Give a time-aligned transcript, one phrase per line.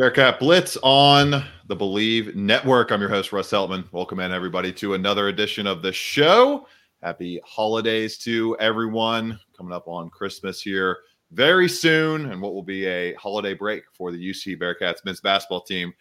[0.00, 2.90] Bearcat Blitz on the Bleav Network.
[2.90, 3.84] I'm your host, Russ Heltman.
[3.92, 6.66] Welcome in, everybody, to another edition of the show.
[7.02, 11.00] Happy holidays to everyone coming up on Christmas here
[11.32, 15.60] very soon, and what will be a holiday break for the UC Bearcats men's basketball
[15.60, 15.92] team.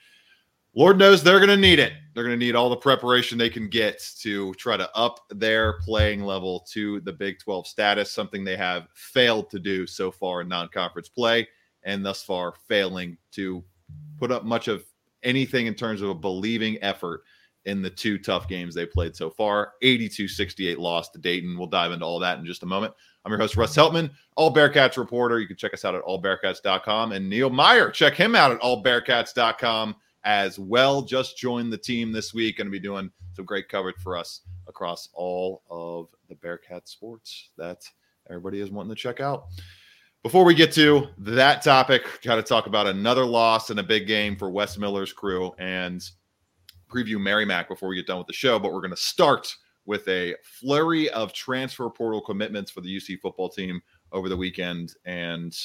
[0.73, 1.91] Lord knows they're going to need it.
[2.13, 5.73] They're going to need all the preparation they can get to try to up their
[5.79, 10.39] playing level to the Big 12 status, something they have failed to do so far
[10.39, 11.45] in non conference play
[11.83, 13.61] and thus far failing to
[14.17, 14.83] put up much of
[15.23, 17.23] anything in terms of a believing effort
[17.65, 21.57] in the two tough games they played so far 82 68 loss to Dayton.
[21.57, 22.93] We'll dive into all that in just a moment.
[23.25, 25.39] I'm your host, Russ Heltman, All Bearcats reporter.
[25.39, 27.11] You can check us out at allbearcats.com.
[27.11, 31.01] And Neil Meyer, check him out at allbearcats.com as well.
[31.01, 32.57] Just joined the team this week.
[32.57, 37.49] Going to be doing some great coverage for us across all of the Bearcat sports
[37.57, 37.83] that
[38.29, 39.47] everybody is wanting to check out.
[40.21, 44.05] Before we get to that topic, got to talk about another loss in a big
[44.05, 46.03] game for Wes Miller's crew and
[46.91, 48.59] preview Merrimack before we get done with the show.
[48.59, 53.21] But we're going to start with a flurry of transfer portal commitments for the UC
[53.21, 53.81] football team
[54.11, 54.93] over the weekend.
[55.05, 55.55] And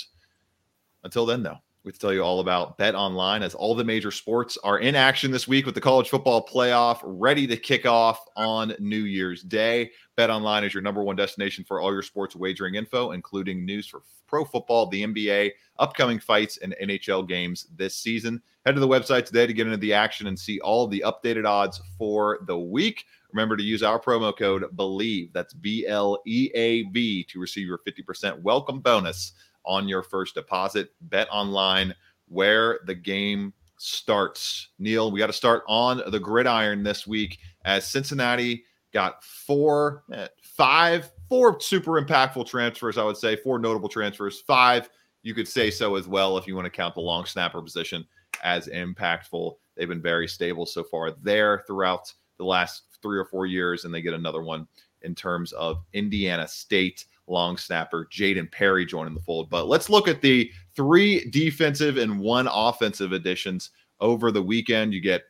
[1.02, 4.56] until then, though, we tell you all about Bet Online as all the major sports
[4.64, 8.74] are in action this week with the college football playoff ready to kick off on
[8.78, 9.91] New Year's Day.
[10.16, 13.86] Bet Online is your number one destination for all your sports wagering info, including news
[13.86, 18.41] for pro football, the NBA, upcoming fights, and NHL games this season.
[18.64, 21.44] Head to the website today to get into the action and see all the updated
[21.44, 23.04] odds for the week.
[23.30, 27.66] Remember to use our promo code BLEAV, that's B L E A V, to receive
[27.66, 29.32] your 50% welcome bonus
[29.64, 30.91] on your first deposit.
[31.02, 31.94] Bet online
[32.28, 34.69] where the game starts.
[34.78, 40.28] Neil, we got to start on the gridiron this week as Cincinnati got four, eh,
[40.42, 44.41] five, four super impactful transfers, I would say, four notable transfers.
[44.41, 44.88] Five,
[45.22, 48.06] you could say so as well if you want to count the long snapper position
[48.42, 49.56] as impactful.
[49.76, 53.92] They've been very stable so far there throughout the last three or four years, and
[53.92, 54.66] they get another one
[55.03, 59.50] in terms of Indiana State long snapper Jaden Perry joining the fold.
[59.50, 63.70] But let's look at the three defensive and one offensive additions
[64.00, 64.92] over the weekend.
[64.92, 65.24] You get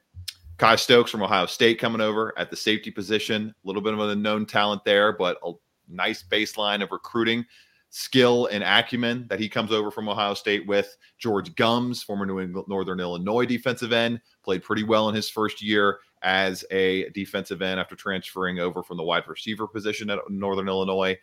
[0.59, 3.55] Kye Stokes from Ohio State coming over at the safety position.
[3.65, 5.53] A little bit of a known talent there, but a
[5.89, 7.45] nice baseline of recruiting
[7.91, 10.97] skill and acumen that he comes over from Ohio State with.
[11.19, 15.63] George Gumbs, former New England, Northern Illinois defensive end, played pretty well in his first
[15.63, 20.69] year as a defensive end after transferring over from the wide receiver position at Northern
[20.69, 21.17] Illinois.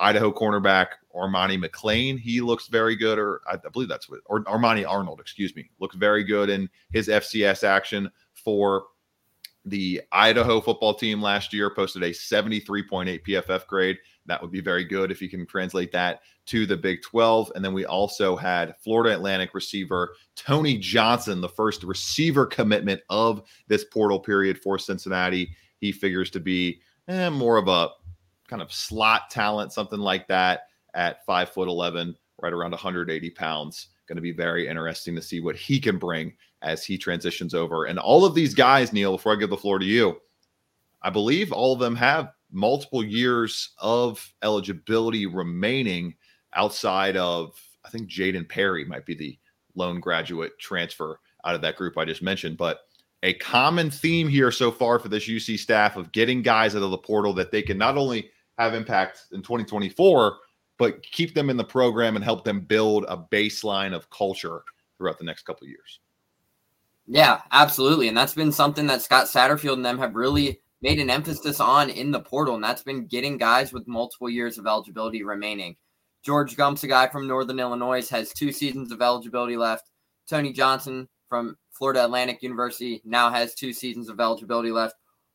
[0.00, 2.16] Idaho cornerback Armani McLean.
[2.16, 5.96] He looks very good, or I believe that's what, or Armani Arnold, excuse me, looks
[5.96, 8.84] very good in his FCS action for
[9.66, 11.70] the Idaho football team last year.
[11.70, 13.98] Posted a 73.8 PFF grade.
[14.26, 17.52] That would be very good if you can translate that to the Big 12.
[17.54, 23.42] And then we also had Florida Atlantic receiver Tony Johnson, the first receiver commitment of
[23.68, 25.50] this portal period for Cincinnati.
[25.80, 27.90] He figures to be eh, more of a
[28.50, 30.62] kind of slot talent, something like that,
[30.94, 33.88] at five foot 11, right around 180 pounds.
[34.08, 37.84] Going to be very interesting to see what he can bring as he transitions over.
[37.84, 40.20] And all of these guys, Neil, before I give the floor to you,
[41.00, 46.14] I believe all of them have multiple years of eligibility remaining
[46.54, 49.38] outside of, I think Jaden Perry might be the
[49.76, 52.56] lone graduate transfer out of that group I just mentioned.
[52.56, 52.80] But
[53.22, 56.90] a common theme here so far for this UC staff of getting guys out of
[56.90, 60.36] the portal that they can not only have impact in 2024,
[60.78, 64.62] but keep them in the program and help them build a baseline of culture
[64.96, 66.00] throughout the next couple years.
[67.06, 68.08] Yeah, absolutely.
[68.08, 71.90] And that's been something that Scott Satterfield and them have really made an emphasis on
[71.90, 72.54] in the portal.
[72.54, 75.76] And that's been getting guys with multiple years of eligibility remaining.
[76.22, 79.90] George Gumbs, a guy from Northern Illinois, has two seasons of eligibility left.
[80.28, 84.94] Tony Johnson from Florida Atlantic University now has two seasons of eligibility left.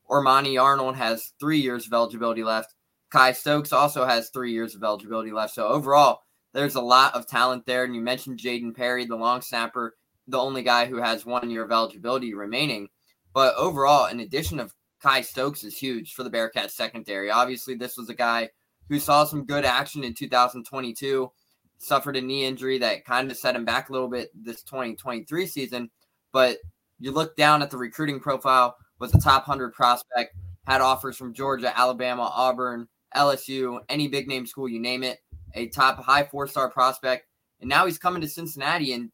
[0.09, 2.75] Armani Arnold has three years of eligibility left.
[3.11, 5.53] Kye Stokes also has three years of eligibility left.
[5.53, 6.19] So overall,
[6.53, 7.83] there's a lot of talent there.
[7.83, 9.95] And you mentioned Jaden Perry, the long snapper,
[10.27, 12.89] the only guy who has one year of eligibility remaining.
[13.33, 17.29] But overall, in addition of Kye Stokes is huge for the Bearcats secondary.
[17.29, 18.49] Obviously, this was a guy
[18.89, 21.31] who saw some good action in 2022,
[21.77, 25.45] suffered a knee injury that kind of set him back a little bit this 2023
[25.47, 25.89] season.
[26.31, 26.57] But
[26.99, 30.35] you look down at the recruiting profile, was a top 100 prospect,
[30.65, 35.19] had offers from Georgia, Alabama, Auburn, LSU, any big name school, you name it,
[35.53, 37.27] a top high four star prospect.
[37.61, 39.11] And now he's coming to Cincinnati and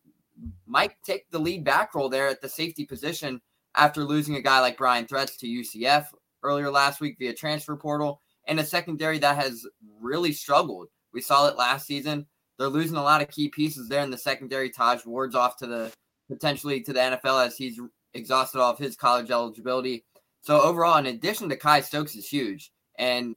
[0.66, 3.42] might take the lead back role there at the safety position
[3.76, 6.08] after losing a guy like Bryon Threats to UCF
[6.44, 9.66] earlier last week via transfer portal and a secondary that has
[10.00, 10.88] really struggled.
[11.14, 12.26] We saw it last season.
[12.58, 14.70] They're losing a lot of key pieces there in the secondary.
[14.70, 15.92] Taj Ward's off to the
[16.30, 17.80] potentially to the NFL as he's
[18.14, 20.06] exhausted all of his college eligibility.
[20.42, 23.36] So overall, in addition to Kye Stokes is huge, and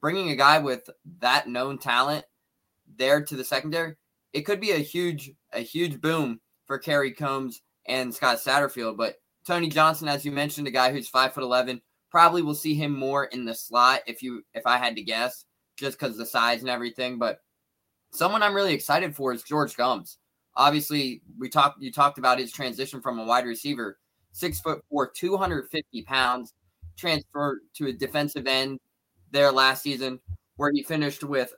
[0.00, 0.88] bringing a guy with
[1.20, 2.24] that known talent
[2.96, 3.96] there to the secondary,
[4.32, 8.96] it could be a huge a huge boom for Kerry Coombs and Scott Satterfield.
[8.96, 9.16] But
[9.46, 11.80] Tony Johnson, as you mentioned, a guy who's five foot eleven,
[12.10, 15.44] probably will see him more in the slot if you if I had to guess,
[15.76, 17.18] just because the size and everything.
[17.18, 17.40] But
[18.12, 20.18] someone I'm really excited for is George Gumbs.
[20.54, 23.98] Obviously, we talked you talked about his transition from a wide receiver,
[24.32, 26.54] six foot four, 250 pounds,
[26.96, 28.78] transfer to a defensive end
[29.32, 30.20] there last season,
[30.56, 31.52] where he finished with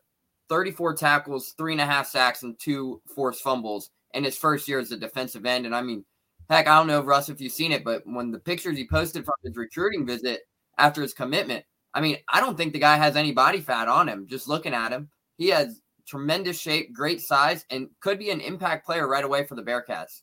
[0.48, 4.78] 34 tackles, three and a half sacks, and two forced fumbles in his first year
[4.78, 5.66] as a defensive end.
[5.66, 6.04] And I mean,
[6.48, 9.24] heck, I don't know, Russ, if you've seen it, but when the pictures he posted
[9.24, 10.42] from his recruiting visit
[10.78, 14.08] after his commitment, I mean, I don't think the guy has any body fat on
[14.08, 14.26] him.
[14.28, 18.84] Just looking at him, he has tremendous shape, great size, and could be an impact
[18.84, 20.22] player right away for the Bearcats.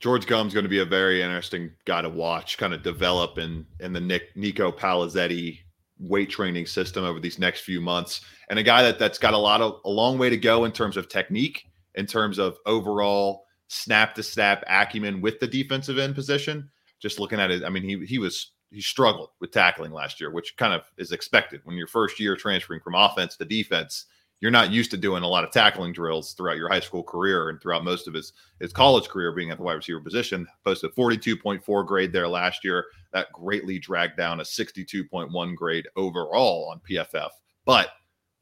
[0.00, 3.64] George Gumbs going to be a very interesting guy to watch, kind of develop in
[3.80, 5.60] in the Nick Nico Palazetti
[5.98, 9.38] weight training system over these next few months, and a guy that that's got a
[9.38, 13.44] lot of a long way to go in terms of technique, in terms of overall
[13.68, 16.68] snap to snap acumen with the defensive end position.
[17.00, 20.30] Just looking at it, I mean, he he was he struggled with tackling last year,
[20.30, 24.06] which kind of is expected when your first year transferring from offense to defense
[24.44, 27.48] you're not used to doing a lot of tackling drills throughout your high school career
[27.48, 30.46] and throughout most of his his college career being at the wide receiver position.
[30.66, 32.84] Posted 42.4 grade there last year.
[33.14, 37.30] That greatly dragged down a 62.1 grade overall on PFF.
[37.64, 37.88] But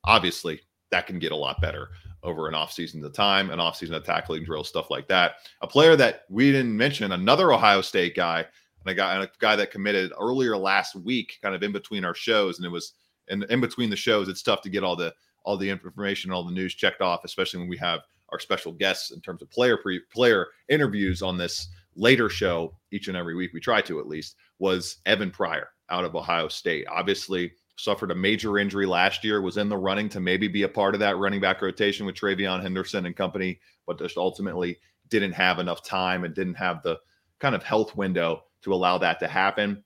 [0.03, 1.91] obviously, that can get a lot better
[2.25, 5.35] over an offseason of time, an offseason of tackling drills, stuff like that.
[5.61, 9.31] A player that we didn't mention, another Ohio State guy, and a guy, and a
[9.39, 12.95] guy that committed earlier last week, kind of in between our shows, and it was
[13.29, 15.15] in, in between the shows, it's tough to get all the
[15.45, 18.01] all the information, all the news checked off, especially when we have
[18.31, 23.09] our special guests in terms of player pre player interviews on this later show each
[23.09, 23.53] and every week.
[23.53, 26.87] We try to at least was Evan Pryor out of Ohio State.
[26.91, 30.69] Obviously suffered a major injury last year, was in the running to maybe be a
[30.69, 34.79] part of that running back rotation with TreVeyon Henderson and company, but just ultimately
[35.09, 36.99] didn't have enough time and didn't have the
[37.39, 39.83] kind of health window to allow that to happen.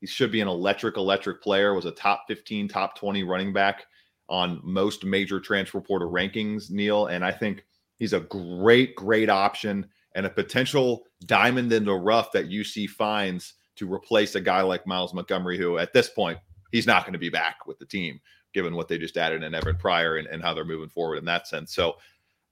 [0.00, 3.84] He should be an electric, electric player, was a top 15, top 20 running back
[4.28, 7.06] on most major transfer portal rankings, Neil.
[7.06, 7.64] And I think
[7.98, 13.54] he's a great, great option and a potential diamond in the rough that UC finds
[13.76, 16.38] to replace a guy like Myles Montgomery, who at this point,
[16.72, 18.20] he's not going to be back with the team,
[18.52, 21.24] given what they just added in Evan Pryor and, and how they're moving forward in
[21.26, 21.72] that sense.
[21.72, 21.96] So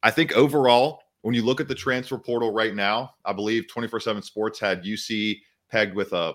[0.02, 4.00] I think overall, when you look at the transfer portal right now, I believe 24
[4.00, 5.40] 7 Sports had UC
[5.70, 6.34] pegged with a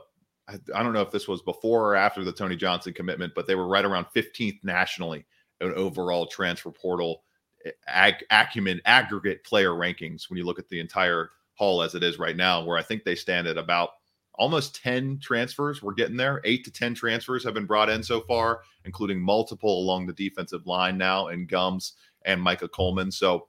[0.75, 3.55] I don't know if this was before or after the Tony Johnson commitment, but they
[3.55, 5.25] were right around 15th nationally
[5.61, 7.23] in overall transfer portal
[7.65, 12.03] eh, ag- acumen aggregate player rankings when you look at the entire haul as it
[12.03, 13.91] is right now, where I think they stand at about
[14.35, 15.83] almost 10 transfers.
[15.83, 16.41] We're getting there.
[16.43, 20.65] Eight to 10 transfers have been brought in so far, including multiple along the defensive
[20.65, 21.93] line now and Gumbs
[22.25, 23.11] and Micah Coleman.
[23.11, 23.47] So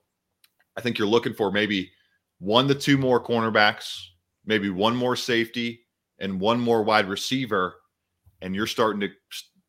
[0.77, 1.91] I think you're looking for maybe
[2.39, 3.97] one to two more cornerbacks,
[4.45, 5.81] maybe one more safety,
[6.19, 7.75] and one more wide receiver,
[8.41, 9.09] and you're starting to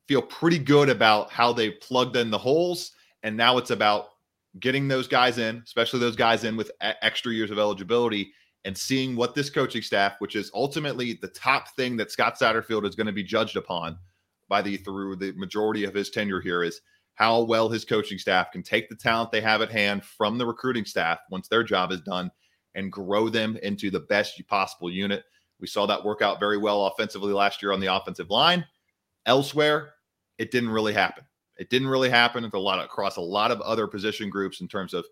[0.08, 2.92] feel pretty good about how they plugged in the holes.
[3.22, 4.08] And now it's about
[4.60, 8.32] getting those guys in, especially those guys in with extra years of eligibility,
[8.64, 12.86] and seeing what this coaching staff, which is ultimately the top thing that Scott Satterfield
[12.86, 13.98] is going to be judged upon
[14.48, 16.80] by the through the majority of his tenure here, is
[17.14, 20.46] how well his coaching staff can take the talent they have at hand from the
[20.46, 22.30] recruiting staff once their job is done
[22.74, 25.24] and grow them into the best possible unit.
[25.60, 28.64] We saw that work out very well offensively last year on the offensive line.
[29.26, 29.94] Elsewhere,
[30.38, 31.24] it didn't really happen.
[31.56, 34.68] It didn't really happen a lot of, across a lot of other position groups in
[34.68, 35.06] terms of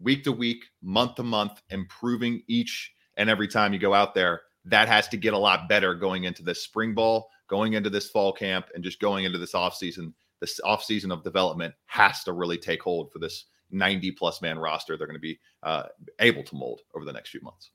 [0.00, 4.42] week to week, month to month, improving each and every time you go out there.
[4.64, 8.10] That has to get a lot better going into this spring ball, going into this
[8.10, 10.12] fall camp, and just going into this offseason.
[10.40, 14.96] This offseason of development has to really take hold for this 90 plus man roster
[14.96, 15.84] they're going to be uh,
[16.20, 17.70] able to mold over the next few months.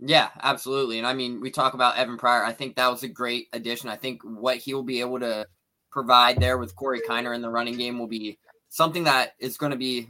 [0.00, 0.98] Yeah, absolutely.
[0.98, 2.44] And I mean, we talk about Evan Pryor.
[2.44, 3.88] I think that was a great addition.
[3.88, 5.46] I think what he will be able to
[5.90, 8.38] provide there with Corey Kiner in the running game will be
[8.68, 10.08] something that is going to be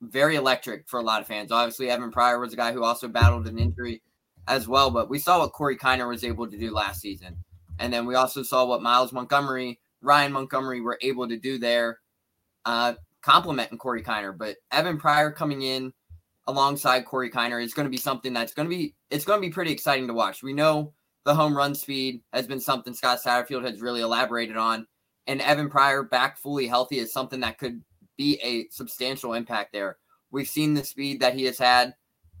[0.00, 1.52] very electric for a lot of fans.
[1.52, 4.02] Obviously, Evan Pryor was a guy who also battled an injury
[4.48, 7.36] as well, but we saw what Corey Kiner was able to do last season.
[7.78, 11.98] And then we also saw what Myles Montgomery Ryan Montgomery were able to do there,
[12.64, 14.36] uh, complimenting Corey Kiner.
[14.36, 15.92] But Evan Pryor coming in
[16.48, 19.46] alongside Corey Kiner is going to be something that's going to be it's going to
[19.46, 20.42] be pretty exciting to watch.
[20.42, 20.92] We know
[21.24, 24.86] the home run speed has been something Scott Satterfield has really elaborated on,
[25.26, 27.82] and Evan Pryor back fully healthy is something that could
[28.16, 29.98] be a substantial impact there.
[30.30, 31.94] We've seen the speed that he has had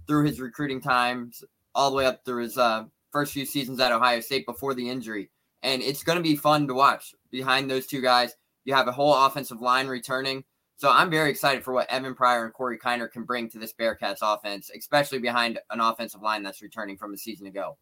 [0.06, 3.92] through his recruiting times, all the way up through his uh, first few seasons at
[3.92, 5.30] Ohio State before the injury,
[5.62, 7.14] and it's going to be fun to watch.
[7.30, 8.34] Behind those two guys,
[8.64, 10.44] you have a whole offensive line returning.
[10.78, 13.72] So I'm very excited for what Evan Pryor and Corey Kiner can bring to this
[13.72, 17.76] Bearcats offense, especially behind an offensive line that's returning from a season ago.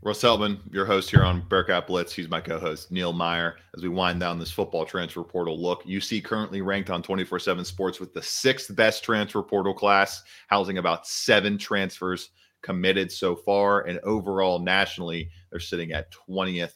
[0.00, 2.14] Russ Heltman, your host here on Bearcat Blitz.
[2.14, 3.56] He's my co-host, Neil Meyer.
[3.76, 8.00] As we wind down this football transfer portal look, UC currently ranked on 24-7 Sports
[8.00, 12.30] with the sixth best transfer portal class, housing about seven transfers
[12.62, 13.82] committed so far.
[13.82, 16.72] And overall, nationally, they're sitting at 20th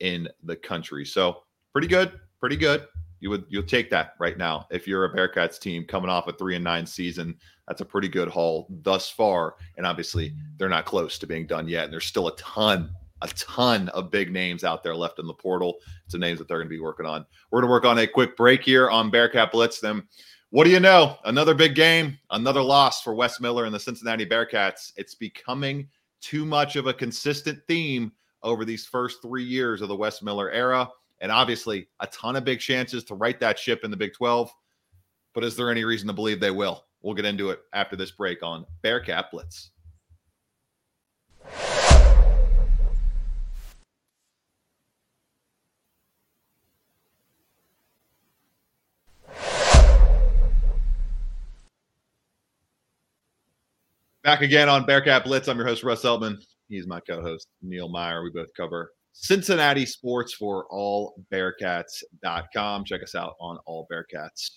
[0.00, 1.04] in the country.
[1.04, 1.42] So
[1.72, 2.88] pretty good, pretty good
[3.20, 6.32] you would you'll take that right now if you're a Bearcats team coming off a
[6.32, 7.36] three and nine season.
[7.68, 11.68] That's a pretty good haul thus far, and obviously they're not close to being done
[11.68, 11.84] yet.
[11.84, 12.90] And there's still a ton,
[13.22, 15.76] a ton of big names out there left in the portal.
[16.08, 17.24] The names that they're going to be working on.
[17.50, 19.78] We're going to work on a quick break here on Bearcat Blitz.
[19.78, 20.08] Them,
[20.48, 21.16] what do you know?
[21.24, 24.92] Another big game, another loss for Wes Miller and the Cincinnati Bearcats.
[24.96, 25.86] It's becoming
[26.20, 28.10] too much of a consistent theme
[28.42, 32.44] over these first three years of the Wes Miller era and obviously a ton of
[32.44, 34.50] big chances to right that ship in the Big 12.
[35.34, 36.84] But is there any reason to believe they will?
[37.02, 39.70] We'll get into it after this break on Bearcat Blitz.
[54.22, 55.48] Back again on Bearcat Blitz.
[55.48, 56.36] I'm your host, Russ Heltman.
[56.68, 58.22] He's my co host, Neil Meyer.
[58.22, 62.84] We both cover Cincinnati Sports for allbearcats.com.
[62.84, 64.50] Check us out on All Bearcats,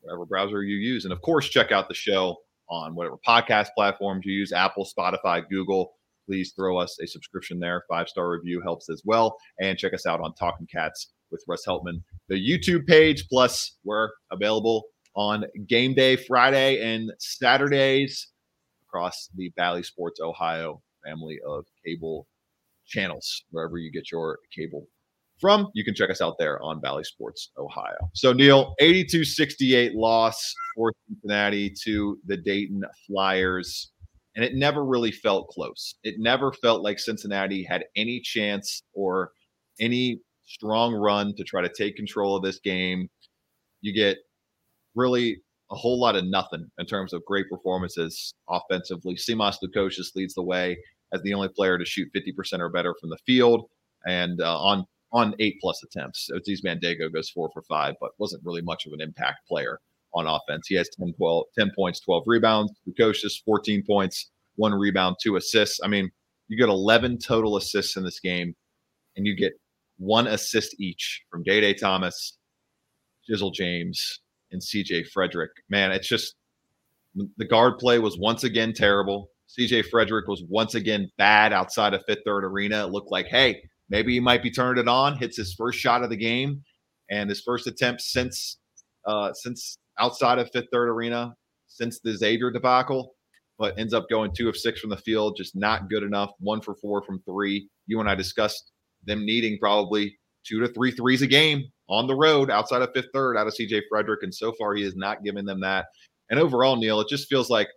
[0.00, 1.04] whatever browser you use.
[1.04, 2.36] And of course, check out the show
[2.68, 5.92] on whatever podcast platforms you use Apple, Spotify, Google.
[6.26, 7.84] Please throw us a subscription there.
[7.88, 9.36] Five star review helps as well.
[9.60, 13.28] And check us out on Talking Cats with Russ Heltman, the YouTube page.
[13.28, 18.28] Plus, we're available on game day Friday and Saturdays
[18.88, 22.26] across the Bally Sports Ohio family of cable
[22.86, 24.86] channels wherever you get your cable
[25.40, 25.68] from.
[25.74, 27.96] You can check us out there on Bally Sports Ohio.
[28.14, 33.92] So, Neil, 82 68 loss for Cincinnati to the Dayton Flyers.
[34.36, 35.96] And it never really felt close.
[36.04, 39.32] It never felt like Cincinnati had any chance or
[39.80, 43.08] any strong run to try to take control of this game.
[43.80, 44.18] You get
[44.94, 45.40] really
[45.72, 49.14] a whole lot of nothing in terms of great performances offensively.
[49.14, 50.76] Simas Lukosius leads the way
[51.12, 53.68] as the only player to shoot 50% or better from the field
[54.06, 56.30] and uh, on on eight plus attempts.
[56.32, 59.80] Otis Bandaogo goes four for five, but wasn't really much of an impact player
[60.14, 60.66] on offense.
[60.68, 62.72] He has 10, 12, 10 points, 12 rebounds.
[62.88, 65.80] Lukosius, 14 points, one rebound, two assists.
[65.82, 66.10] I mean,
[66.48, 68.54] you get 11 total assists in this game,
[69.16, 69.52] and you get
[69.98, 72.38] one assist each from Day Day Thomas,
[73.28, 74.20] Jizzle James,
[74.52, 75.48] and CJ Fredrick.
[75.68, 76.34] Man, it's just
[77.36, 79.30] the guard play was once again terrible.
[79.58, 82.86] CJ Fredrick was once again bad outside of Fifth Third Arena.
[82.86, 85.16] It looked like, hey, maybe he might be turning it on.
[85.16, 86.62] Hits his first shot of the game
[87.10, 88.58] and his first attempt since
[89.06, 91.34] uh, since outside of Fifth Third Arena
[91.70, 93.14] since the Xavier debacle,
[93.58, 96.30] but ends up going two of six from the field, just not good enough.
[96.40, 97.68] One for four from three.
[97.86, 98.72] You and I discussed
[99.04, 103.08] them needing probably two to three threes a game on the road outside of Fifth
[103.14, 105.86] Third out of CJ Fredrick, and so far he has not given them that.
[106.28, 107.68] And overall, Neil, it just feels like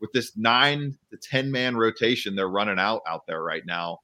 [0.00, 3.98] with this nine to 10 man rotation they're running out out there right now,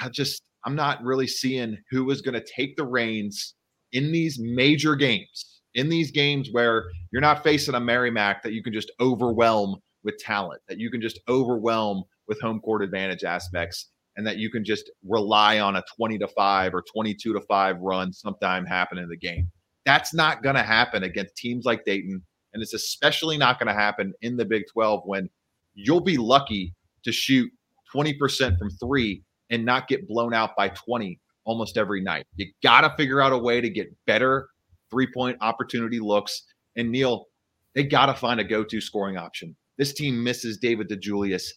[0.00, 3.54] I just, I'm not really seeing who is going to take the reins
[3.92, 8.62] in these major games, in these games where you're not facing a Merrimack that you
[8.62, 13.90] can just overwhelm with talent, that you can just overwhelm with home court advantage aspects,
[14.16, 17.80] and that you can just rely on a 20 to 5 or 22 to 5
[17.80, 19.50] run sometime happen in the game.
[19.84, 22.22] That's not going to happen against teams like Dayton
[22.54, 25.28] and it's especially not going to happen in the Big 12 when
[25.74, 27.50] you'll be lucky to shoot
[27.94, 32.26] 20% from three and not get blown out by 20 almost every night.
[32.36, 34.48] You got to figure out a way to get better
[34.90, 36.44] three point opportunity looks.
[36.76, 37.26] And Neil,
[37.74, 39.54] they got to find a go to scoring option.
[39.76, 41.50] This team misses David DeJulius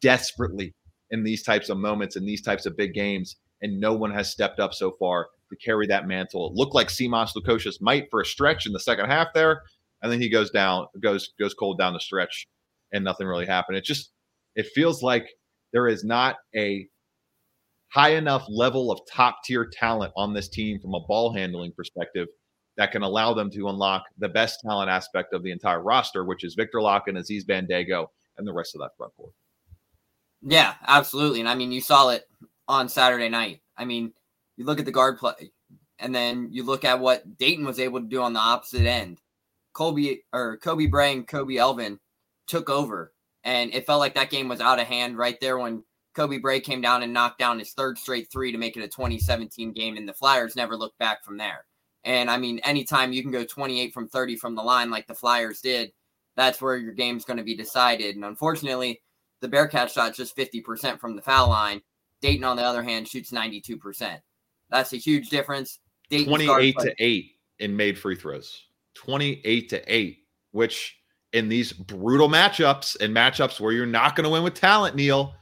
[0.00, 0.72] desperately
[1.10, 3.36] in these types of moments and these types of big games.
[3.62, 6.48] And no one has stepped up so far to carry that mantle.
[6.48, 9.62] It looked like Simas Lukosius might for a stretch in the second half there,
[10.04, 12.46] and then he goes down, goes goes cold down the stretch,
[12.92, 13.78] and nothing really happened.
[13.78, 14.12] It just
[14.54, 15.26] it feels like
[15.72, 16.86] there is not a
[17.88, 22.28] high enough level of top tier talent on this team from a ball handling perspective
[22.76, 26.44] that can allow them to unlock the best talent aspect of the entire roster, which
[26.44, 29.32] is Viktor and Aziz Bandaogo, and the rest of that front court.
[30.42, 31.40] Yeah, absolutely.
[31.40, 32.28] And I mean, you saw it
[32.68, 33.62] on Saturday night.
[33.76, 34.12] I mean,
[34.56, 35.52] you look at the guard play,
[35.98, 39.20] and then you look at what Dayton was able to do on the opposite end.
[39.74, 41.98] Colby or Koby Brea and Kobe Elvis
[42.46, 43.12] took over,
[43.44, 45.84] and it felt like that game was out of hand right there when
[46.16, 48.88] Koby Brea came down and knocked down his third straight three to make it a
[48.88, 51.66] 2017 game, and the Flyers never looked back from there.
[52.04, 55.14] And I mean, anytime you can go 28 from 30 from the line like the
[55.14, 55.92] Flyers did,
[56.36, 58.14] that's where your game's going to be decided.
[58.14, 59.02] And unfortunately,
[59.40, 61.80] the Bearcats shot just 50% from the foul line.
[62.20, 64.18] Dayton, on the other hand, shoots 92%.
[64.70, 65.80] That's a huge difference.
[66.10, 68.62] Dayton's 28 to 8 in made free throws.
[68.94, 70.18] 28 to 8,
[70.52, 70.96] which
[71.32, 75.34] in these brutal matchups and matchups where you're not going to win with talent, Neil,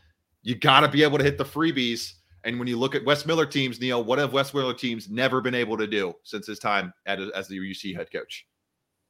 [0.42, 2.14] you got to be able to hit the freebies.
[2.44, 5.40] And when you look at Wes Miller teams, Neil, what have Wes Miller teams never
[5.40, 8.46] been able to do since his time at, as the UC head coach?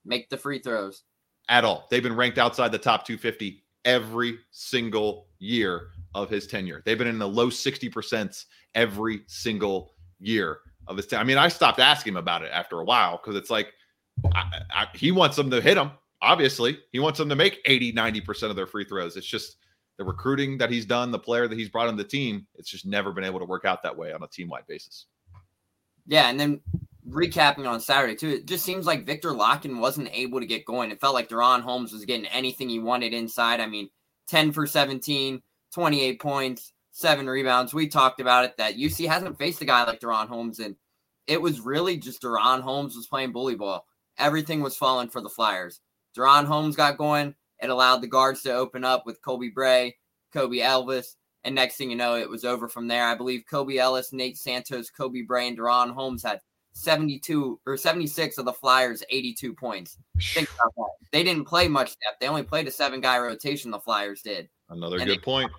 [0.04, 1.04] Make the free throws.
[1.48, 1.86] At all.
[1.90, 6.82] They've been ranked outside the top 250 every single year of his tenure.
[6.84, 8.44] They've been in the low 60%
[8.74, 11.20] every single year of his time.
[11.20, 13.72] I mean, I stopped asking him about it after a while because it's like
[14.34, 15.92] I, I, he wants them to hit them.
[16.20, 19.16] Obviously, he wants them to make 80, 90% of their free throws.
[19.16, 19.56] It's just
[19.98, 22.86] the recruiting that he's done, the player that he's brought on the team, it's just
[22.86, 25.06] never been able to work out that way on a team wide basis.
[26.06, 26.28] Yeah.
[26.28, 26.60] And then
[27.08, 30.90] recapping on Saturday, too, it just seems like Viktor Lakhin wasn't able to get going.
[30.90, 33.60] It felt like DaRon Holmes was getting anything he wanted inside.
[33.60, 33.90] I mean,
[34.28, 35.42] 10 for 17,
[35.74, 37.74] 28 points, seven rebounds.
[37.74, 40.76] We talked about it that UC hasn't faced a guy like DaRon Holmes, and
[41.26, 43.86] it was really just DaRon Holmes was playing bully ball.
[44.18, 45.80] Everything was falling for the Flyers.
[46.16, 47.34] DaRon Holmes got going.
[47.60, 49.94] It allowed the guards to open up with Koby Brea,
[50.32, 53.04] Kobe Elvis, and next thing you know, it was over from there.
[53.04, 56.40] I believe Kobe Elvis, Nate Santos, Koby Brea, and DaRon Holmes had
[56.72, 59.98] 72 or 76 of the Flyers' 82 points.
[60.34, 61.08] Think about that.
[61.12, 62.20] They didn't play much depth.
[62.20, 64.48] They only played a seven guy rotation, the Flyers did.
[64.70, 65.50] Another and good point.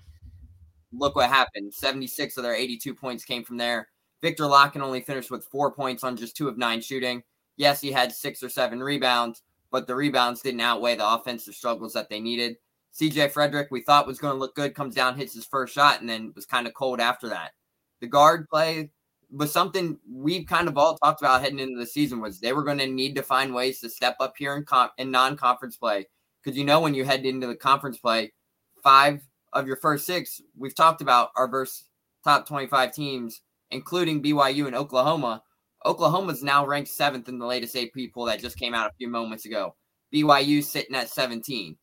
[0.92, 1.74] Look what happened.
[1.74, 3.90] 76 of their 82 points came from there.
[4.22, 7.24] Viktor Lakhin only finished with four points on just two of nine shooting.
[7.58, 11.94] Yes, he had six or seven rebounds, but the rebounds didn't outweigh the offensive struggles
[11.94, 12.58] that they needed.
[13.00, 16.00] CJ Fredrick, we thought was going to look good, comes down, hits his first shot,
[16.00, 17.52] and then was kind of cold after that.
[18.02, 18.92] The guard play
[19.32, 22.64] was something we've kind of all talked about heading into the season was they were
[22.64, 26.06] going to need to find ways to step up here in, comp- in non-conference play
[26.44, 28.32] because you know when you head into the conference play,
[28.84, 29.22] five
[29.54, 31.86] of your first six we've talked about are versus
[32.24, 35.42] top 25 teams, including BYU and Oklahoma.
[35.86, 39.10] Oklahoma's now ranked seventh in the latest AP poll that just came out a few
[39.10, 39.76] moments ago.
[40.14, 41.76] BYU sitting at 17.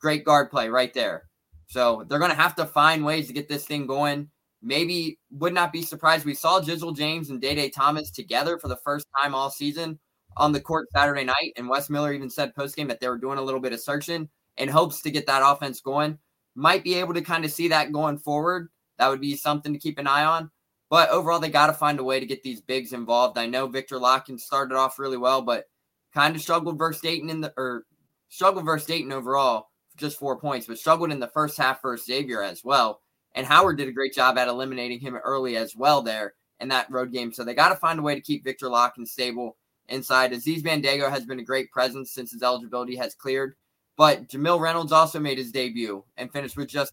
[0.00, 1.28] Great guard play right there.
[1.68, 4.28] So they're going to have to find ways to get this thing going.
[4.60, 6.24] Maybe would not be surprised.
[6.24, 9.98] We saw Jizzle James and Day Day Thomas together for the first time all season
[10.36, 11.52] on the court Saturday night.
[11.56, 13.80] And Wes Miller even said post game that they were doing a little bit of
[13.80, 16.18] searching in hopes to get that offense going.
[16.54, 18.68] Might be able to kind of see that going forward.
[18.98, 20.50] That would be something to keep an eye on.
[20.92, 23.38] But overall, they got to find a way to get these bigs involved.
[23.38, 25.64] I know Viktor Lakhin started off really well, but
[26.12, 27.86] kind of struggled versus Dayton in the or
[28.28, 32.42] struggled versus Dayton overall, just four points, but struggled in the first half versus Xavier
[32.42, 33.00] as well.
[33.34, 36.90] And Howard did a great job at eliminating him early as well there in that
[36.90, 37.32] road game.
[37.32, 39.56] So they got to find a way to keep Viktor Lakhin stable
[39.88, 40.34] inside.
[40.34, 43.54] Aziz Bandaogo has been a great presence since his eligibility has cleared.
[43.96, 46.92] But Jamille Reynolds also made his debut and finished with just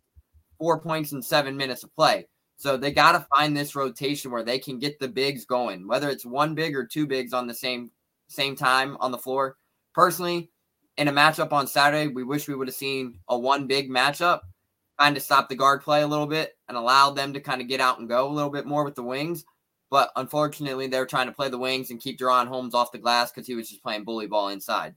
[0.57, 2.27] four points in seven minutes of play.
[2.59, 6.09] So they got to find this rotation where they can get the bigs going, whether
[6.09, 7.89] it's one big or two bigs on the same
[8.27, 9.55] same time on the floor.
[9.93, 10.51] Personally,
[10.97, 14.41] in a matchup on Saturday, we wish we would have seen a one big matchup,
[14.99, 17.69] kind of stop the guard play a little bit and allow them to kind of
[17.69, 19.45] get out and go a little bit more with the wings.
[19.89, 23.31] But unfortunately, they're trying to play the wings and keep DaRon Holmes off the glass
[23.31, 24.95] because he was just playing bully ball inside.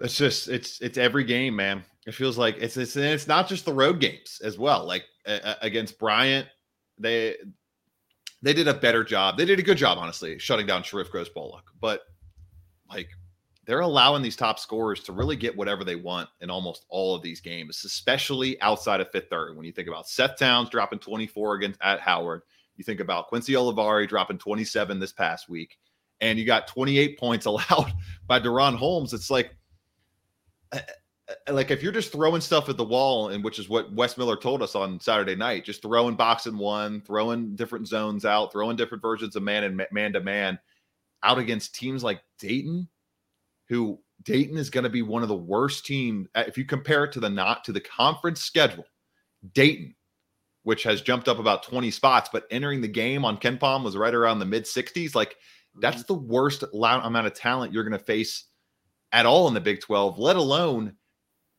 [0.00, 1.84] It's just it's it's every game, man.
[2.06, 4.84] It feels like it's it's and it's not just the road games as well.
[4.84, 6.46] Like uh, against Bryant,
[6.98, 7.36] they
[8.42, 9.36] they did a better job.
[9.36, 11.64] They did a good job, honestly, shutting down Sharif Gross Bullock.
[11.80, 12.02] But
[12.88, 13.08] like
[13.66, 17.20] they're allowing these top scorers to really get whatever they want in almost all of
[17.20, 19.56] these games, especially outside of fifth third.
[19.56, 22.42] When you think about Seth Towns dropping 24 against at Howard,
[22.76, 25.76] you think about Quincy Olivari dropping 27 this past week,
[26.22, 27.92] and you got 28 points allowed
[28.26, 29.12] by DaRon Holmes.
[29.12, 29.54] It's like
[30.72, 30.80] Uh,
[31.50, 34.36] like if you're just throwing stuff at the wall, and which is what Wes Miller
[34.36, 38.76] told us on Saturday night, just throwing box and one, throwing different zones out, throwing
[38.76, 40.58] different versions of man and man to man
[41.22, 42.88] out against teams like Dayton,
[43.68, 47.04] who Dayton is going to be one of the worst teams uh, if you compare
[47.04, 48.84] it to the not to the conference schedule.
[49.52, 49.94] Dayton
[50.68, 54.14] which has jumped up about 20 spots, but entering the game on KenPom was right
[54.14, 55.14] around the mid 60s.
[55.14, 55.36] Like
[55.80, 56.12] that's mm-hmm.
[56.12, 58.44] the worst amount of talent you're going to face
[59.12, 60.94] at all in the Big 12, let alone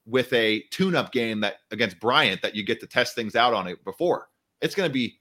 [0.06, 3.68] with a tune-up game that against Bryant that you get to test things out on
[3.68, 4.28] it before.
[4.62, 5.20] It's going to be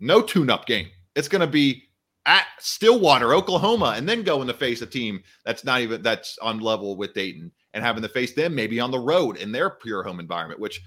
[0.00, 0.88] no tune-up game.
[1.14, 1.84] It's going to be
[2.26, 6.58] at Stillwater, Oklahoma, and then going to face a team that's not even that's on
[6.58, 10.02] level with Dayton and having to face them maybe on the road in their pure
[10.02, 10.80] home environment, which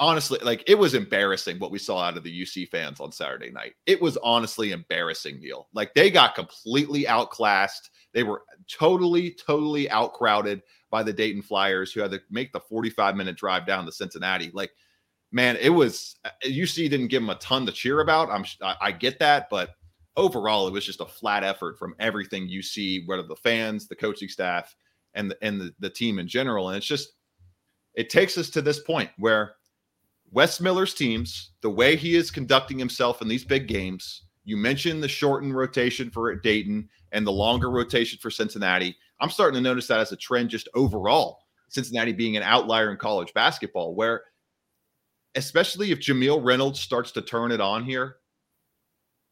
[0.00, 3.50] honestly, like it was embarrassing what we saw out of the UC fans on Saturday
[3.50, 3.74] night.
[3.86, 5.68] It was honestly embarrassing, Neil.
[5.74, 7.90] Like they got completely outclassed.
[8.12, 13.14] They were totally, totally outcrowded by the Dayton Flyers, who had to make the 45
[13.14, 14.50] minute drive down to Cincinnati.
[14.52, 14.72] Like,
[15.30, 18.30] man, it was uh, UC didn't give them a ton to cheer about.
[18.30, 19.70] I'm I, get that, but
[20.16, 24.28] overall, it was just a flat effort from everything see, whether the fans, the coaching
[24.28, 24.74] staff,
[25.14, 26.68] and the, and the, the team in general.
[26.68, 27.12] And it's just
[27.94, 29.56] it takes us to this point where
[30.32, 35.02] Wes Miller's teams, the way he is conducting himself in these big games, you mentioned
[35.02, 38.96] the shortened rotation for Dayton and the longer rotation for Cincinnati.
[39.20, 41.40] I'm starting to notice that as a trend just overall.
[41.68, 44.22] Cincinnati being an outlier in college basketball, where
[45.34, 48.16] especially if Jamille Reynolds starts to turn it on here,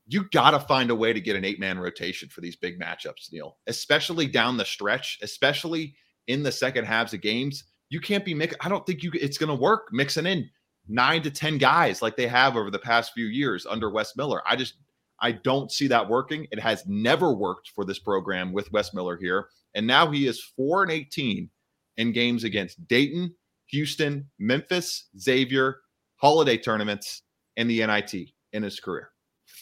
[0.07, 2.81] you got to find a way to get an eight man rotation for these big
[2.81, 5.95] matchups, Neil, especially down the stretch, especially
[6.29, 7.65] in the second halves of games.
[7.89, 8.55] You can't be mix.
[8.61, 10.49] I don't think you it's going to work mixing in
[10.89, 14.43] nine to 10 guys like they have over the past few years under Wes Miller.
[14.47, 14.75] I just,
[15.21, 16.47] I don't see that working.
[16.51, 19.49] It has never worked for this program with Wes Miller here.
[19.75, 21.51] And now he is 4 and 18
[21.99, 23.35] in games against Dayton,
[23.67, 25.81] Houston, Memphis, Xavier,
[26.17, 27.23] holiday tournaments,
[27.57, 29.11] and the NIT in his career.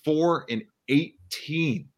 [0.04, 1.88] 4 and 18.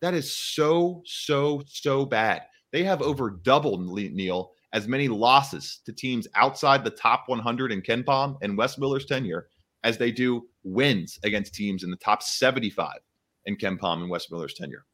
[0.00, 2.42] That is so, so, so bad.
[2.72, 7.82] They have over double, Neil, as many losses to teams outside the top 100 in
[7.82, 9.48] KenPom and Wes Miller's tenure
[9.82, 12.98] as they do wins against teams in the top 75
[13.46, 14.84] in KenPom and Wes Miller's tenure.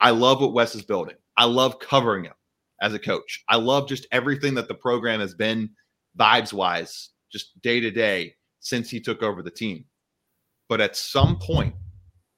[0.00, 1.16] I love what Wes is building.
[1.36, 2.34] I love covering him
[2.80, 3.42] as a coach.
[3.48, 5.70] I love just everything that the program has been
[6.18, 9.84] vibes wise, just day to day since he took over the team.
[10.68, 11.74] But at some point,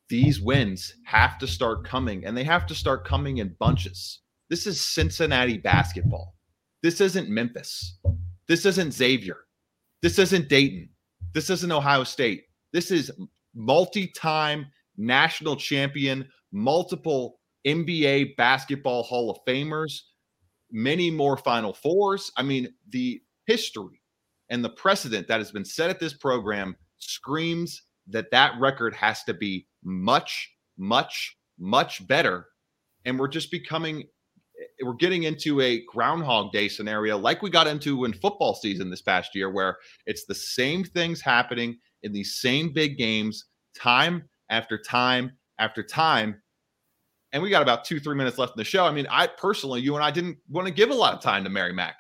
[0.09, 4.21] these wins have to start coming and they have to start coming in bunches.
[4.49, 6.38] This is Cincinnati basketball.
[6.83, 7.99] This isn't Memphis.
[8.47, 9.39] This isn't Xavier.
[10.03, 10.89] This isn't Dayton.
[11.35, 12.45] This isn't Ohio State.
[12.73, 13.11] This is
[13.55, 20.01] multi time national champion, multiple NBA basketball Hall of Famers,
[20.71, 22.31] many more Final Fours.
[22.37, 24.03] I mean, the history
[24.51, 29.23] and the precedent that has been set at this program screams that that record has
[29.25, 32.47] to be much, much, much better.
[33.05, 34.05] And we're just becoming
[34.61, 38.91] Eh, we're getting into a groundhog day scenario like we got into in football season
[38.91, 44.29] this past year where it's the same things happening in these same big games time
[44.51, 46.41] after time after time
[47.33, 48.85] and we got about two three minutes left in the show.
[48.85, 51.45] I mean i personally you and i didn't want to give a lot of time
[51.45, 51.97] to Merrimack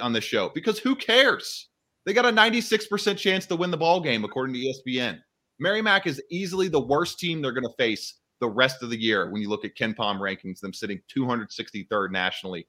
[0.00, 1.68] on this show because who cares?
[2.06, 5.18] They got a 96% chance to win the ball game according to espn
[5.58, 9.30] Merrimack is easily the worst team they're going to face the rest of the year
[9.30, 12.66] when you look at KenPom rankings, them sitting 263rd nationally.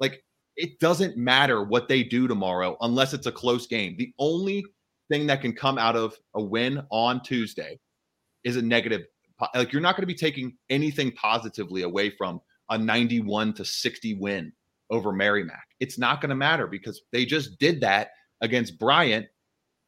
[0.00, 0.22] Like
[0.56, 3.94] it doesn't matter what they do tomorrow unless it's a close game.
[3.96, 4.64] The only
[5.08, 7.78] thing that can come out of a win on Tuesday
[8.44, 9.02] is a negative.
[9.54, 14.14] Like you're not going to be taking anything positively away from a 91 to 60
[14.14, 14.52] win
[14.90, 15.64] over Merrimack.
[15.80, 19.26] It's not going to matter because they just did that against Bryant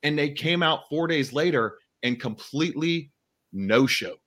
[0.04, 3.10] and they came out four days later and completely
[3.52, 4.19] no showed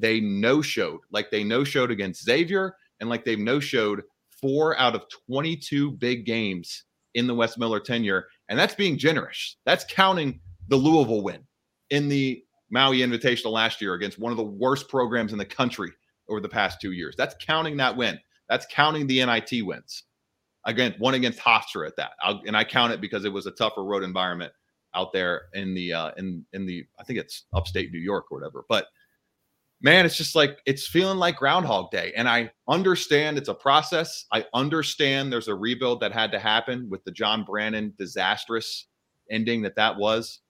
[0.00, 4.02] they no showed, like they no showed against Xavier, and like they've no showed
[4.40, 6.84] four out of 22 big games
[7.14, 8.26] in the Wes Miller tenure.
[8.48, 9.56] And that's being generous.
[9.64, 11.44] That's counting the Louisville win
[11.90, 15.90] in the Maui Invitational last year against one of the worst programs in the country
[16.28, 17.14] over the past two years.
[17.16, 18.18] That's counting that win.
[18.48, 20.04] That's counting the NIT wins.
[20.66, 23.50] Again, one against Hofstra at that, I'll, and I count it because it was a
[23.52, 24.52] tougher road environment
[24.94, 28.38] out there in the uh, in in the I think it's upstate New York or
[28.38, 28.64] whatever.
[28.68, 28.86] But
[29.80, 32.12] man, it's just like it's feeling like Groundhog Day.
[32.16, 34.26] And I understand it's a process.
[34.32, 38.86] I understand there's a rebuild that had to happen with the John Brannen disastrous
[39.30, 40.40] ending that that was.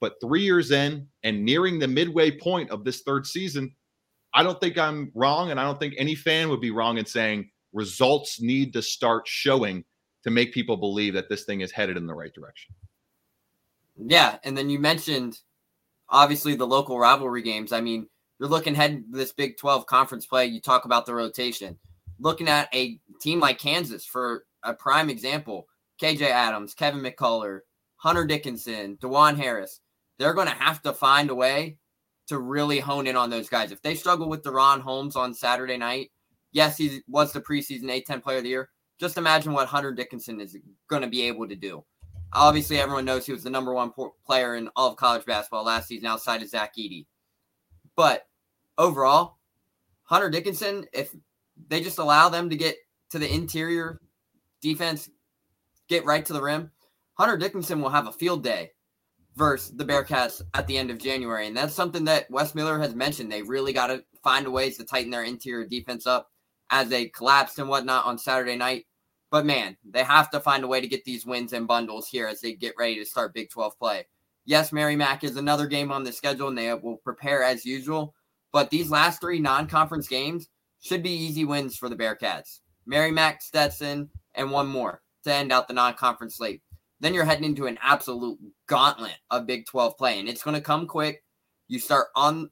[0.00, 3.74] But three years in and nearing the midway point of this third season,
[4.34, 5.50] I don't think I'm wrong.
[5.50, 9.28] And I don't think any fan would be wrong in saying results need to start
[9.28, 9.84] showing
[10.24, 12.74] to make people believe that this thing is headed in the right direction.
[13.96, 14.38] Yeah.
[14.42, 15.38] And then you mentioned
[16.08, 17.72] obviously the local rivalry games.
[17.72, 18.08] I mean,
[18.42, 20.46] you're looking ahead this Big 12 conference play.
[20.46, 21.78] You talk about the rotation.
[22.18, 25.68] Looking at a team like Kansas for a prime example,
[26.02, 27.60] KJ Adams, Kevin McCullar,
[27.98, 29.78] Hunter Dickinson, Dajuan Harris,
[30.18, 31.76] they're going to have to find a way
[32.26, 33.70] to really hone in on those guys.
[33.70, 36.10] If they struggle with DaRon Holmes on Saturday night,
[36.50, 38.70] yes, he was the preseason A10 player of the year.
[38.98, 40.56] Just imagine what Hunter Dickinson is
[40.88, 41.84] going to be able to do.
[42.32, 43.92] Obviously, everyone knows he was the number one
[44.26, 47.06] player in all of college basketball last season outside of Zach Edey.
[47.94, 48.26] But
[48.82, 49.38] overall,
[50.02, 51.14] Hunter Dickinson, if
[51.68, 52.76] they just allow them to get
[53.10, 54.00] to the interior
[54.60, 55.08] defense,
[55.88, 56.70] get right to the rim,
[57.14, 58.72] Hunter Dickinson will have a field day
[59.36, 61.46] versus the Bearcats at the end of January.
[61.46, 63.30] And that's something that Wes Miller has mentioned.
[63.30, 66.30] They really got to find ways to tighten their interior defense up
[66.70, 68.86] as they collapsed and whatnot on Saturday night.
[69.30, 72.26] But man, they have to find a way to get these wins and bundles here
[72.26, 74.06] as they get ready to start Big 12 play.
[74.44, 78.14] Yes, Merrimack is another game on the schedule and they will prepare as usual.
[78.52, 80.48] But these last three non conference games
[80.80, 82.60] should be easy wins for the Bearcats.
[82.86, 86.62] Mary Merrimack, Stetson, and one more to end out the non conference slate.
[87.00, 88.38] Then you're heading into an absolute
[88.68, 91.24] gauntlet of Big 12 play, and it's going to come quick.
[91.68, 92.50] You start on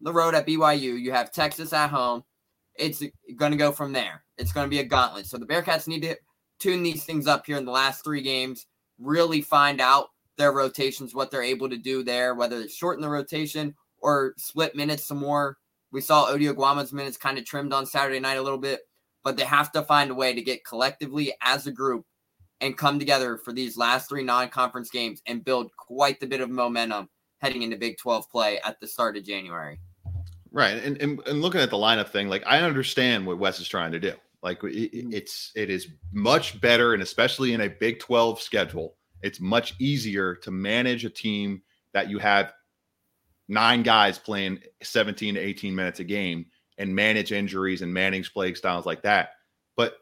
[0.00, 2.24] the road at BYU, you have Texas at home.
[2.76, 3.02] It's
[3.36, 4.24] going to go from there.
[4.38, 5.26] It's going to be a gauntlet.
[5.26, 6.16] So the Bearcats need to
[6.58, 8.66] tune these things up here in the last three games,
[8.98, 10.08] really find out
[10.38, 14.74] their rotations, what they're able to do there, whether it's shorten the rotation or split
[14.74, 15.56] minutes some more.
[15.92, 18.80] We saw Ody Oguama's minutes kind of trimmed on Saturday night a little bit,
[19.24, 22.04] but they have to find a way to get collectively as a group
[22.60, 26.50] and come together for these last three non-conference games and build quite the bit of
[26.50, 27.08] momentum
[27.38, 29.80] heading into Big 12 play at the start of January.
[30.52, 30.82] Right.
[30.82, 33.92] And, and, and looking at the lineup thing, like I understand what Wes is trying
[33.92, 34.12] to do.
[34.42, 35.12] Like it, Mm-hmm.
[35.12, 40.34] it's it is much better, and especially in a Big 12 schedule, it's much easier
[40.36, 42.52] to manage a team that you have
[43.50, 46.46] nine guys playing 17 to 18 minutes a game
[46.78, 49.30] and manage injuries and manage play styles like that.
[49.76, 49.96] But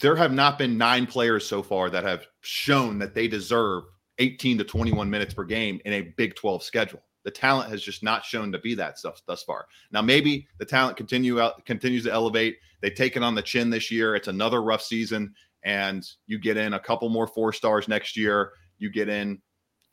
[0.00, 3.84] there have not been nine players so far that have shown that they deserve
[4.18, 7.02] 18 to 21 minutes per game in a Big 12 schedule.
[7.24, 9.66] The talent has just not shown to be that stuff thus far.
[9.92, 12.58] Now, maybe the talent continue out continues to elevate.
[12.80, 14.14] They've taken on the chin this year.
[14.14, 18.52] It's another rough season, and you get in a couple more four stars next year.
[18.78, 19.40] You get in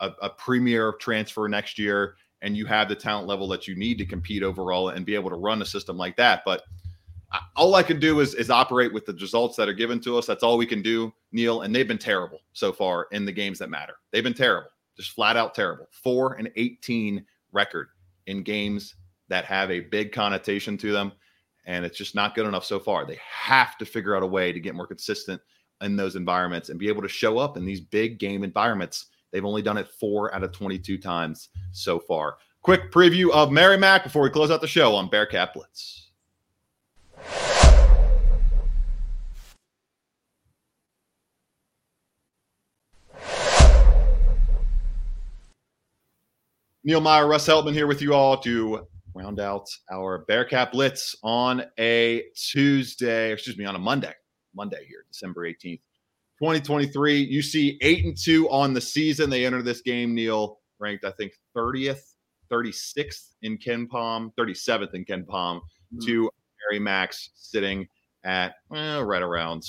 [0.01, 3.97] a, a premier transfer next year, and you have the talent level that you need
[3.97, 6.41] to compete overall and be able to run a system like that.
[6.45, 6.63] But
[7.55, 10.25] all I can do is is operate with the results that are given to us.
[10.25, 11.61] That's all we can do, Neil.
[11.61, 13.93] And they've been terrible so far in the games that matter.
[14.11, 15.87] They've been terrible, just flat out terrible.
[15.91, 17.87] Four and eighteen record
[18.27, 18.95] in games
[19.29, 21.13] that have a big connotation to them,
[21.65, 23.05] and it's just not good enough so far.
[23.05, 25.41] They have to figure out a way to get more consistent
[25.79, 29.05] in those environments and be able to show up in these big game environments.
[29.31, 32.37] They've only done it four out of 22 times so far.
[32.61, 36.11] Quick preview of Merrimack before we close out the show on Bearcat Blitz.
[46.83, 51.63] Neil Meyer, Russ Heltman here with you all to round out our Bearcat Blitz on
[51.79, 54.13] a Tuesday, excuse me, on a Monday.
[54.55, 55.81] Monday here, December 18th,
[56.41, 57.31] 2023.
[57.31, 59.29] UC eight and two on the season.
[59.29, 62.01] They enter this game, Neil, ranked, I think, 30th,
[62.51, 65.61] 36th in KenPom, 37th in KenPom,
[65.93, 66.05] hmm.
[66.07, 66.31] to
[66.71, 67.87] Merrimack's sitting
[68.23, 69.63] at well, right around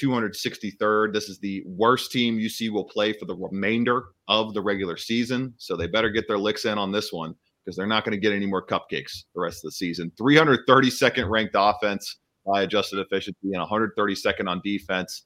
[0.00, 1.12] 263rd.
[1.12, 5.52] This is the worst team UC will play for the remainder of the regular season.
[5.58, 8.20] So they better get their licks in on this one because they're not going to
[8.20, 10.12] get any more cupcakes the rest of the season.
[10.20, 15.24] 332nd ranked offense by adjusted efficiency and 132nd on defense.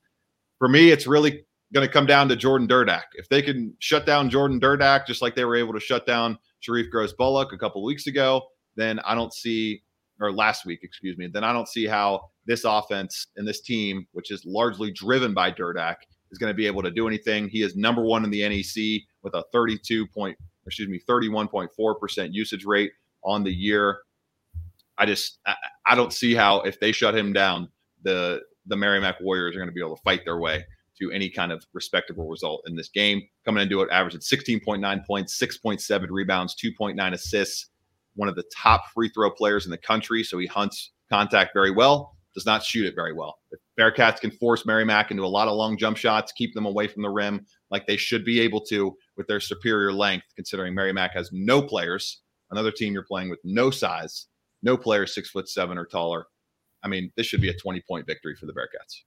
[0.61, 3.05] For me, it's really going to come down to Jordan Derkack.
[3.15, 6.39] If they can shut down Jordan Derkack just like they were able to shut down
[6.61, 8.43] Sharif Gross Bullock a couple weeks ago,
[8.77, 9.83] then I don't see,
[10.21, 14.07] or last week, excuse me, then I don't see how this offense and this team,
[14.13, 15.97] which is largely driven by Derkack,
[16.31, 17.49] is going to be able to do anything.
[17.49, 22.67] He is number one in the NEC with a 32 point, excuse me, 31.4% usage
[22.67, 22.93] rate
[23.25, 24.01] on the year.
[24.99, 25.55] I just I,
[25.87, 27.71] I don't see how if they shut him down,
[28.03, 30.65] the the Merrimack Warriors are going to be able to fight their way
[31.01, 33.23] to any kind of respectable result in this game.
[33.45, 37.71] Coming into it, averaged at 16.9 points, 6.7 rebounds, 2.9 assists.
[38.15, 41.71] One of the top free throw players in the country, so he hunts contact very
[41.71, 42.17] well.
[42.35, 43.39] Does not shoot it very well.
[43.51, 46.87] If Bearcats can force Merrimack into a lot of long jump shots, keep them away
[46.87, 51.13] from the rim like they should be able to with their superior length, considering Merrimack
[51.15, 52.21] has no players.
[52.51, 54.27] Another team you're playing with no size,
[54.63, 56.27] no players six foot seven or taller.
[56.83, 59.03] I mean, this should be a 20 point victory for the Bearcats.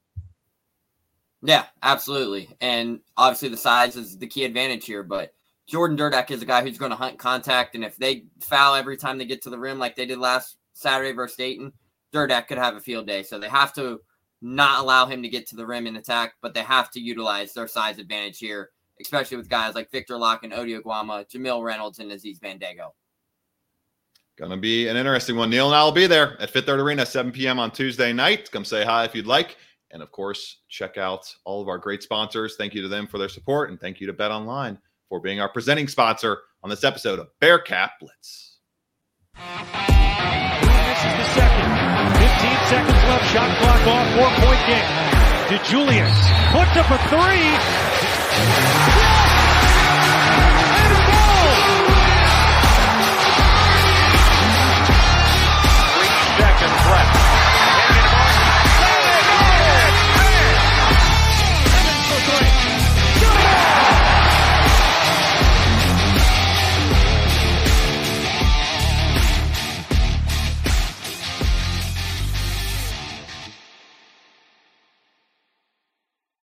[1.42, 2.50] Yeah, absolutely.
[2.62, 5.34] And obviously the size is the key advantage here, but
[5.68, 7.76] Jordan Derkack is a guy who's going to hunt contact.
[7.76, 10.58] And if they foul every time they get to the rim like they did last
[10.74, 11.74] Saturday versus Dayton,
[12.14, 13.24] Derkack could have a field day.
[13.24, 14.00] So they have to
[14.42, 17.54] not allow him to get to the rim and attack, but they have to utilize
[17.54, 18.70] their size advantage here,
[19.02, 22.92] especially with guys like Viktor Lakhin Ody Oguama, Jamille Reynolds, and Aziz Bandaogo.
[24.38, 25.50] Gonna be an interesting one.
[25.52, 27.60] Neil and I will be there at Fifth Third Arena, 7 p.m.
[27.60, 28.50] on Tuesday night.
[28.52, 29.58] Come say hi if you'd like.
[29.92, 32.56] And of course, check out all of our great sponsors.
[32.56, 35.50] Thank you to them for their support, and thank you to BetOnline for being our
[35.50, 38.58] presenting sponsor on this episode of Bearcat Blitz.
[39.36, 39.44] This
[41.04, 41.70] is the second.
[42.18, 43.34] 15 seconds left.
[43.34, 44.08] Shot clock off.
[44.16, 44.90] Four point game.
[45.48, 46.18] DeJulius
[46.52, 49.03] puts up a three.